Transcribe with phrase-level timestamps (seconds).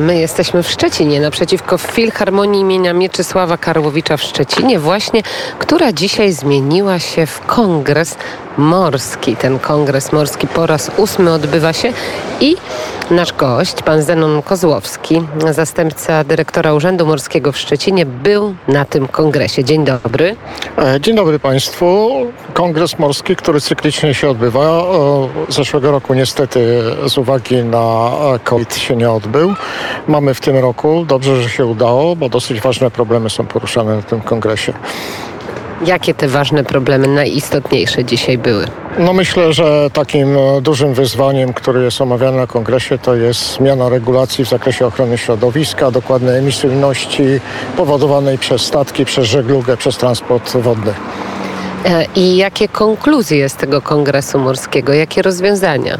[0.00, 5.22] My jesteśmy w Szczecinie, naprzeciwko Filharmonii imienia Mieczysława Karłowicza w Szczecinie właśnie,
[5.58, 8.16] która dzisiaj zmieniła się w Kongres
[8.58, 9.36] Morski.
[9.36, 11.92] Ten Kongres Morski po raz ósmy odbywa się
[12.40, 12.56] i
[13.10, 19.64] nasz gość, pan Zenon Kozłowski, zastępca dyrektora Urzędu Morskiego w Szczecinie, był na tym kongresie.
[19.64, 20.36] Dzień dobry.
[20.78, 22.10] E, Dzień dobry Państwu.
[22.54, 24.60] Kongres Morski, który cyklicznie się odbywa.
[24.60, 24.82] e,
[25.48, 29.54] Zeszłego roku niestety z uwagi na e, COVID się nie odbył.
[30.08, 34.02] Mamy w tym roku, dobrze, że się udało, bo dosyć ważne problemy są poruszane na
[34.02, 34.72] tym kongresie.
[35.86, 38.66] Jakie te ważne problemy najistotniejsze dzisiaj były?
[38.98, 43.88] No myślę, że takim e, dużym wyzwaniem, który jest omawiany na kongresie, to jest zmiana
[43.88, 47.24] regulacji w zakresie ochrony środowiska, dokładnej emisyjności
[47.76, 50.92] powodowanej przez statki, przez żeglugę, przez transport wodny.
[51.84, 55.98] E, I jakie konkluzje z tego kongresu morskiego, jakie rozwiązania?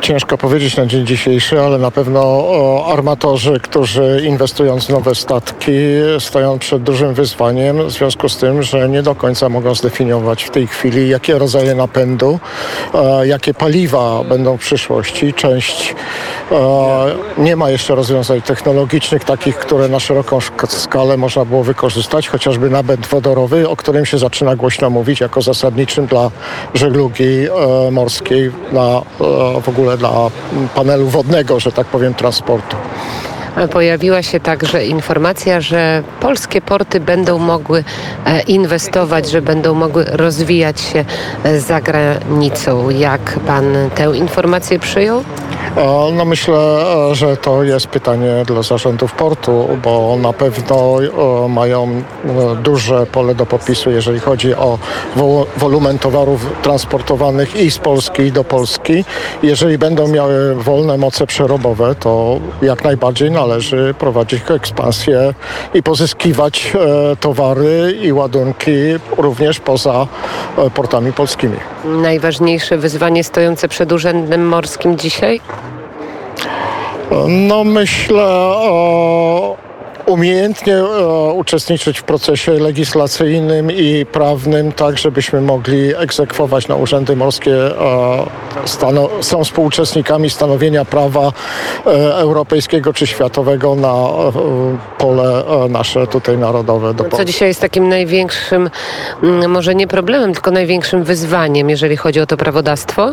[0.00, 2.44] Ciężko powiedzieć na dzień dzisiejszy, ale na pewno
[2.86, 5.72] armatorzy, którzy inwestując w nowe statki,
[6.18, 10.50] stoją przed dużym wyzwaniem w związku z tym, że nie do końca mogą zdefiniować w
[10.50, 12.38] tej chwili, jakie rodzaje napędu,
[12.94, 15.34] e, jakie paliwa będą w przyszłości.
[15.34, 15.94] Część
[17.38, 23.06] nie ma jeszcze rozwiązań technologicznych, takich, które na szeroką skalę można było wykorzystać, chociażby napęd
[23.06, 26.30] wodorowy, o którym się zaczyna głośno mówić jako zasadniczym dla
[26.74, 30.10] żeglugi e, morskiej, dla, e, w ogóle dla
[30.74, 32.76] panelu wodnego, że tak powiem, transportu.
[33.56, 37.84] E, Pojawiła się także informacja, że polskie porty będą mogły
[38.24, 41.04] e, inwestować, że będą mogły rozwijać się
[41.44, 42.90] e, za granicą.
[42.90, 45.24] Jak pan tę informację przyjął?
[45.76, 46.56] E, No myślę,
[47.10, 50.98] e, że to jest pytanie dla zarządów portu, bo na pewno
[51.44, 52.02] e, mają
[52.62, 54.78] duże pole do popisu, jeżeli chodzi o
[55.16, 59.04] wo- wolumen towarów transportowanych i z Polski i do Polski.
[59.42, 65.34] Jeżeli będą miały wolne moce przerobowe, to jak najbardziej należy prowadzić ekspansję
[65.74, 66.72] i pozyskiwać
[67.20, 68.72] towary i ładunki
[69.18, 70.06] również poza
[70.74, 71.56] portami polskimi.
[71.84, 75.40] Najważniejsze wyzwanie stojące przed Urzędem Morskim dzisiaj?
[77.28, 78.24] No myślę
[78.56, 79.56] o
[80.06, 87.56] umiejętnie e, uczestniczyć w procesie legislacyjnym i prawnym, tak żebyśmy mogli egzekwować na urzędy morskie.
[87.56, 91.32] E, są współuczestnikami stanowienia prawa
[91.86, 94.32] e, europejskiego czy światowego na e,
[94.98, 97.26] pole e, nasze tutaj narodowe do Co Polski.
[97.26, 98.70] dzisiaj jest takim największym,
[99.22, 103.08] mm, może nie problemem, tylko największym wyzwaniem, jeżeli chodzi o to prawodawstwo?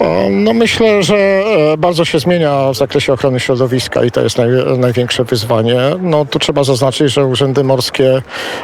[0.00, 1.44] E, No myślę, że
[1.78, 4.48] bardzo się zmienia w zakresie ochrony środowiska i to jest naj,
[4.78, 5.75] największe wyzwanie.
[6.00, 8.22] No tu trzeba zaznaczyć, że urzędy morskie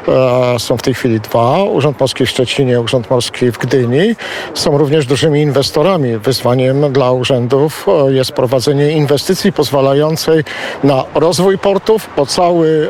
[0.08, 1.62] e, są w tej chwili dwa.
[1.62, 4.14] Urząd Morski w Szczecinie, Urząd Morski w Gdyni.
[4.54, 6.18] Są również dużymi inwestorami.
[6.18, 10.44] Wyzwaniem dla urzędów e, jest prowadzenie inwestycji pozwalającej
[10.84, 12.88] na rozwój portów, bo cały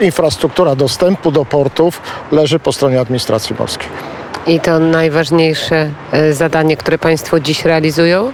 [0.00, 3.88] e, infrastruktura dostępu do portów leży po stronie administracji morskiej.
[4.46, 8.32] I to najważniejsze e, zadanie, które Państwo dziś realizują?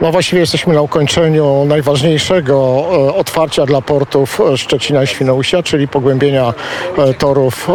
[0.00, 5.88] No właściwie jesteśmy na ukończeniu najważniejszego e, otwarcia dla portów e, Szczecina i Świnoujścia, czyli
[5.88, 6.54] pogłębienia
[6.98, 7.68] e, torów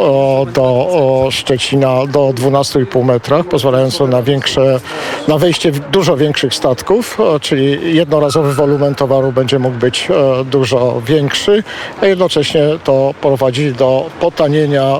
[0.53, 4.79] do Szczecina do 12,5 metrach, pozwalające na większe,
[5.27, 10.07] na wejście dużo większych statków, czyli jednorazowy wolumen towaru będzie mógł być
[10.45, 11.63] dużo większy,
[12.01, 14.99] a jednocześnie to prowadzi do potanienia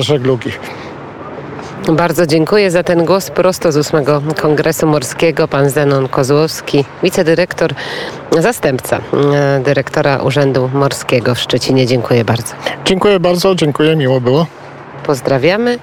[0.00, 0.50] żeglugi.
[1.92, 4.04] Bardzo dziękuję za ten głos prosto z 8
[4.40, 5.48] Kongresu Morskiego.
[5.48, 7.74] Pan Zenon Kozłowski, wicedyrektor,
[8.38, 11.86] zastępca e, dyrektora Urzędu Morskiego w Szczecinie.
[11.86, 12.54] Dziękuję bardzo.
[12.84, 14.46] Dziękuję bardzo, dziękuję, miło było.
[15.04, 15.78] Pozdrawiamy